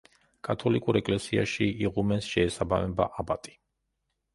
[0.47, 3.61] კათოლიკურ ეკლესიაში იღუმენს შეესაბამება აბატი.